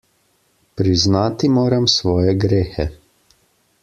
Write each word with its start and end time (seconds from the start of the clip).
Priznati 0.81 1.51
moram 1.57 1.85
svoje 1.97 2.33
grehe. 2.45 2.87